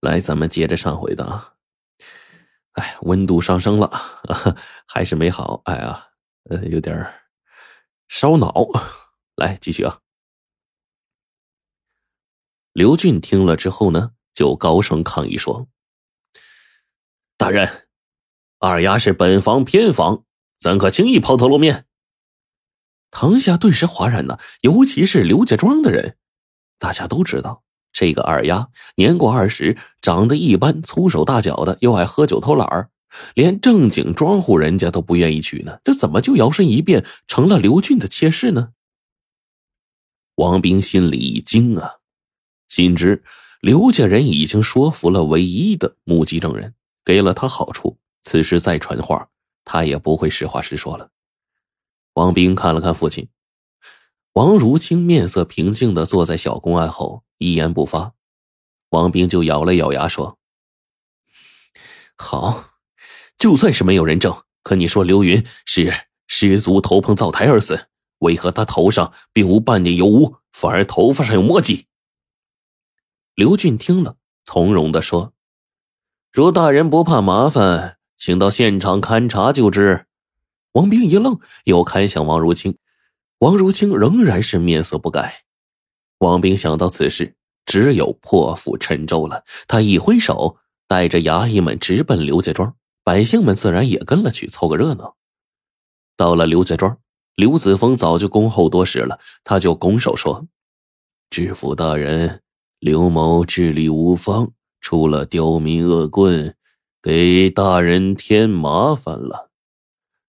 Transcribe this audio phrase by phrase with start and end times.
[0.00, 1.54] 来，咱们接着上回的啊。
[2.72, 3.90] 哎，温度上升了，
[4.86, 5.62] 还是没好。
[5.64, 6.08] 哎呀，
[6.50, 6.94] 呃，有点
[8.08, 8.52] 烧脑。
[9.36, 10.00] 来，继续啊。
[12.72, 15.68] 刘俊听了之后呢，就高声抗议说
[17.38, 17.88] ：“大人，
[18.58, 20.24] 二丫是本房偏房，
[20.58, 21.86] 怎可轻易抛头露面？”
[23.10, 26.18] 堂下顿时哗然呢，尤其是刘家庄的人，
[26.78, 27.64] 大家都知道。
[27.96, 32.90] 这个二丫年过二十，长得一般，粗手大脚的，又爱喝酒偷懒儿，
[33.32, 35.78] 连正经庄户人家都不愿意娶呢。
[35.82, 38.72] 这怎么就摇身一变成了刘俊的妾室呢？
[40.34, 41.94] 王兵心里一惊啊，
[42.68, 43.24] 心知
[43.62, 49.30] 刘家人已经说服了唯一的目击证人，给了他好处，此事再传话，
[49.64, 51.08] 他也不会实话实说了。
[52.12, 53.26] 王兵看了看父亲。
[54.36, 58.12] 王如清面色平静的坐在小公案后，一言不发。
[58.90, 60.38] 王兵就咬了咬牙说
[62.16, 62.72] ：“好，
[63.38, 71.86] 就算是没有人证，可你说刘云是失足头碰灶台而死，为何他头上并无半点油污，反而头发上有墨迹？”
[73.34, 75.32] 刘俊听了，从容的说
[76.30, 80.04] ：“如大人不怕麻烦，请到现场勘查就知。”
[80.72, 82.76] 王兵一愣，又看向王如清。
[83.38, 85.44] 王如清仍然是面色不改。
[86.18, 90.56] 王兵想到此事只有破釜沉舟了，他一挥手，
[90.88, 95.16] 带着衙役们直奔刘家庄，百姓们自然也跟了去凑个热闹。
[96.16, 96.98] 到了刘家庄，
[97.34, 100.46] 刘子峰早就恭候多时了，他就拱手说
[101.28, 102.42] ：“知府大人，
[102.78, 106.56] 刘某治理无方，出了刁民恶棍，
[107.02, 109.50] 给大人添麻烦了。”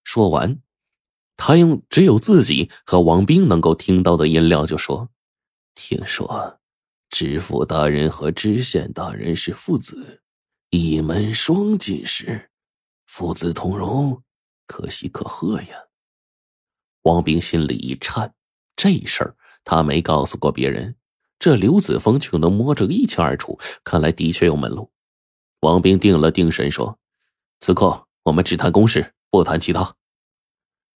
[0.03, 0.59] 说完。
[1.37, 5.09] 他用只有自己和王兵能够听到的音量就说
[5.75, 6.59] ：“听说
[7.09, 10.21] 知府大人和知县大人是父子，
[10.71, 12.49] 一门双进士，
[13.05, 14.23] 父子同荣，
[14.65, 15.85] 可喜可贺呀。”
[17.03, 18.33] 王兵心里一颤，
[18.75, 20.95] 这事儿他没告诉过别人，
[21.39, 24.91] 这刘子峰却能摸着一清二楚，看来的确有门路。
[25.61, 26.99] 王兵定了定神说
[27.59, 29.95] ：“此刻我们只谈公事，不谈其他。”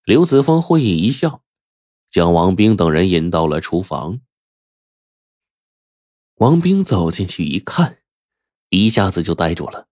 [0.08, 1.44] 刘子峰会意一笑，
[2.10, 4.22] 将王兵等人引到了厨房。
[6.36, 7.98] 王兵走进去一看，
[8.70, 9.90] 一下子就呆住了。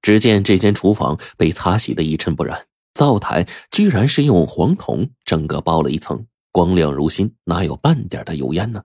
[0.00, 8.84] 只见这间厨房被擦洗的一尘不染，灶台居然是用黄铜整个包了一层，光亮如新，哪有半点的油烟呢？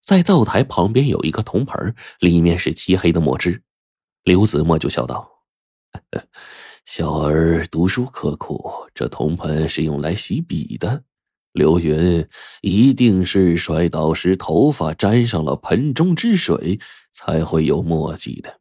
[0.00, 3.62] 在灶台旁边有一个铜盆，里面是漆黑的墨汁。
[4.22, 5.44] 刘子墨就笑道。
[5.92, 6.26] 呵呵
[6.86, 11.04] 小儿读书刻苦，这铜盆是用来洗笔的。
[11.52, 12.26] 刘云
[12.62, 16.78] 一定是摔倒时头发沾上了盆中之水，
[17.12, 18.60] 才会有墨迹的。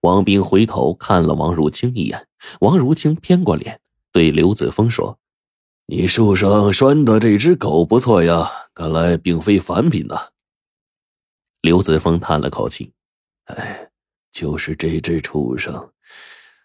[0.00, 2.26] 王斌回头看了王如清一眼，
[2.60, 3.80] 王如清偏过脸
[4.12, 5.18] 对刘子峰说
[5.86, 10.30] ：“你树上拴的这只狗不错呀，看来并非凡品呐。”
[11.60, 12.92] 刘子峰叹了口气
[13.46, 13.90] ：“哎，
[14.32, 15.90] 就是这只畜生。”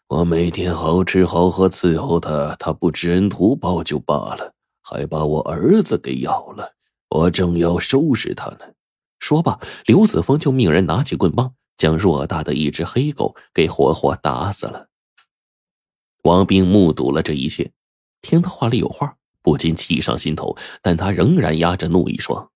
[0.07, 6.75] 我每天好吃好喝伺候他，他不知恩图报就罢了，还把我儿子给咬了。
[7.09, 8.59] 我正要收拾他呢。
[9.17, 14.89] 说罢，刘子峰就命人拿起棍棒，将偌大的一只黑狗给活活打死了。
[16.22, 17.72] 王兵目睹了这一切，
[18.22, 22.51] 听他话里有话，不禁气上心头，但他仍然压着怒意说：“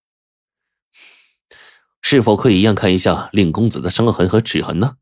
[2.02, 4.98] 是否可以验看一下令公子的伤痕和齿痕呢？”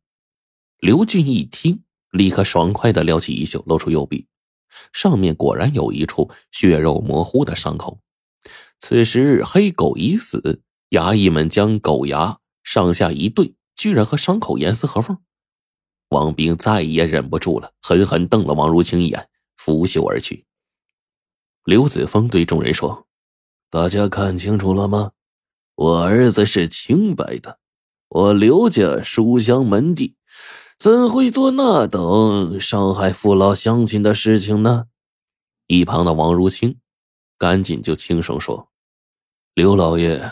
[0.79, 1.83] 刘俊一听。
[2.17, 4.28] 立刻爽快的撩起衣袖，露出右臂，
[4.91, 8.00] 上面果然有一处血肉模糊的伤口。
[8.79, 15.17] 此时黑狗已死，衙役们将狗牙上下一对，居然和伤口严丝合缝。
[16.09, 20.45] 王兵再也忍不住了，狠狠瞪了王如清一眼，拂袖而去。
[21.63, 23.07] 刘子峰对众人说
[23.69, 25.11] ：“大家看清楚了吗？
[25.75, 27.59] 我儿子是清白的，
[28.09, 30.15] 我刘家书香门第。”
[30.77, 34.85] 怎会做那等伤害父老乡亲的事情呢？
[35.65, 36.79] 一旁的王如清
[37.35, 38.69] 赶紧就轻声说
[39.56, 40.31] ：“刘老爷，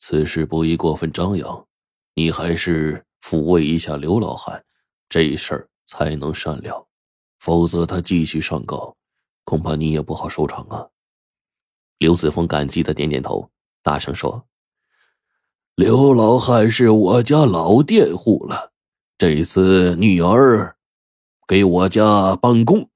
[0.00, 1.68] 此事不宜过分张扬，
[2.14, 4.64] 你还是抚慰一下刘老汉，
[5.08, 6.88] 这事儿才能善了。
[7.38, 8.96] 否则他继续上告，
[9.44, 10.88] 恐怕你也不好收场啊。”
[11.98, 13.48] 刘子峰感激的点点头，
[13.80, 14.44] 大声说
[15.76, 18.72] ：“刘老汉是我家老佃户了。”
[19.16, 20.76] 这次女儿
[21.46, 22.90] 给我家帮工，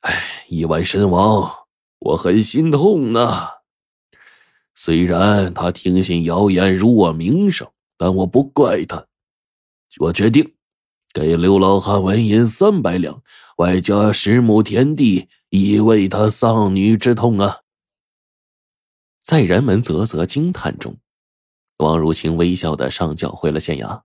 [0.00, 0.12] 哎，
[0.48, 1.66] 意外身亡，
[2.00, 3.48] 我很心痛呐。
[4.74, 9.06] 虽然他听信谣言辱我名声，但我不怪他。
[10.00, 10.56] 我决定
[11.12, 13.22] 给刘老汉纹银三百两，
[13.58, 17.60] 外加十亩田地，以慰他丧女之痛啊！
[19.22, 20.98] 在人们啧啧惊叹中，
[21.76, 24.02] 王如清微笑的上轿回了县衙。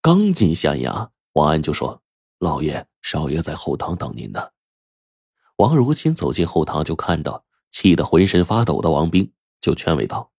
[0.00, 2.02] 刚进县衙，王安就说
[2.38, 4.50] ：“老爷，少爷在后堂等您呢。”
[5.56, 10.30] 王如清走进后堂，就看到气得浑身发抖的王兵，就劝慰道：“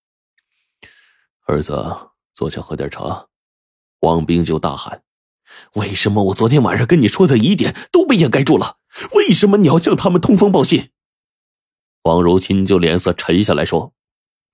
[1.47, 3.27] 儿子，坐下喝点茶。”
[4.01, 5.03] 王兵就大喊
[5.75, 8.77] ：“为什么我昨天晚上跟你说的疑点都被掩盖住了？
[9.13, 10.91] 为什么你要向他们通风报信？”
[12.03, 13.93] 王如清就脸色沉下来说：“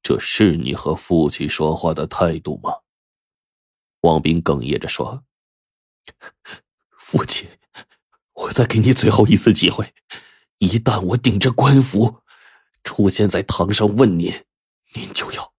[0.01, 2.71] 这是你和父亲说话的态度吗？”
[4.04, 5.24] 王斌哽咽着说
[7.00, 7.48] ：“父亲，
[8.34, 9.94] 我再给你最后一次机会，
[10.58, 12.20] 一旦我顶着官服
[12.84, 14.32] 出现在堂上问您，
[14.94, 15.54] 您就要……”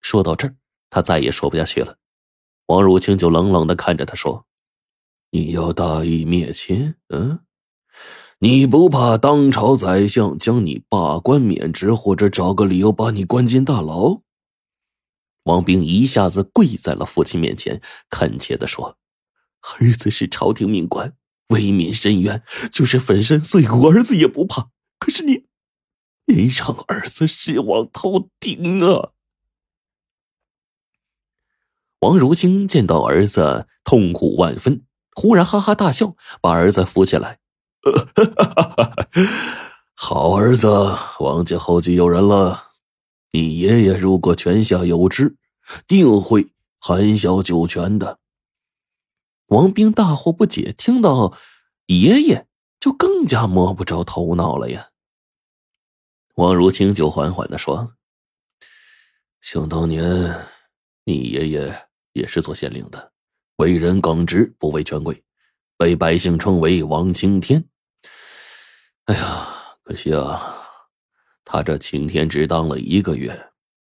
[0.00, 0.56] 说到这儿，
[0.88, 1.98] 他再也说不下去了。
[2.66, 4.46] 王汝清就冷冷的看着他说
[5.30, 6.94] ：“你要大义灭亲？
[7.08, 7.40] 嗯，
[8.38, 14.22] 你不怕当朝宰相将你罢官免职，或者找个理由把你关进大牢？”
[15.44, 17.80] 王兵一下子跪在了父亲面前，
[18.10, 18.98] 恳切的说
[19.78, 21.14] ：“儿子是朝廷命官，
[21.48, 22.42] 为民伸冤，
[22.72, 24.70] 就是粉身碎骨，儿子也不怕。
[24.98, 25.46] 可是你，
[26.26, 29.10] 你让儿子失望透顶啊！”
[32.00, 37.38] 王如清见到儿子痛苦万分，忽然哈哈大笑，把儿子扶起来
[39.94, 40.68] ：“好儿子，
[41.20, 42.73] 王家后继有人了。
[43.34, 45.34] 你爷爷如果泉下有知，
[45.88, 46.46] 定会
[46.78, 48.20] 含笑九泉的。”
[49.50, 51.36] 王兵大惑不解，听到
[51.86, 52.46] 爷爷
[52.78, 54.90] 就更加摸不着头脑了呀。
[56.36, 57.96] 王如清就缓缓的说
[59.42, 60.46] ：“想当年，
[61.04, 63.12] 你爷爷……”也是做县令的，
[63.56, 65.20] 为人耿直，不畏权贵，
[65.76, 67.68] 被百姓称为王青天。
[69.06, 69.48] 哎呀，
[69.82, 70.63] 可惜啊，
[71.44, 73.38] 他这青天只当了一个月。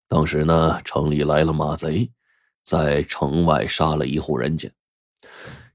[0.09, 2.11] 当时呢，城里来了马贼，
[2.63, 4.71] 在城外杀了一户人家，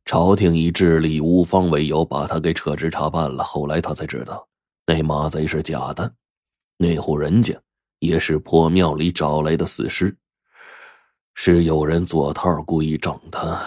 [0.06, 3.44] 朝廷以治理无方为由，把他给撤职查办了。
[3.44, 4.48] 后来他才知道，
[4.88, 6.12] 那马贼是假的，
[6.78, 7.54] 那户人家
[8.00, 10.18] 也是破庙里找来的死尸。
[11.36, 13.62] 是有人做套，故意整他。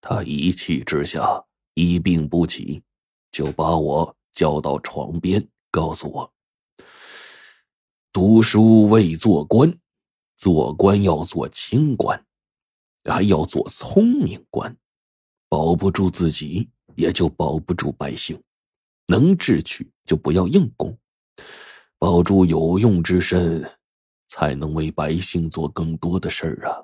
[0.00, 1.44] 他一气之下
[1.74, 2.82] 一病不起，
[3.30, 6.32] 就把我叫到床边，告诉我：
[8.20, 9.72] 读书为做官，
[10.36, 12.20] 做官要做清官，
[13.04, 14.76] 还要做聪明官。
[15.48, 18.36] 保不住自己，也就保不住百姓。
[19.06, 20.98] 能智取，就不要硬攻，
[21.96, 23.64] 保住有用之身。
[24.26, 26.74] 才能为百姓做更多的事儿啊！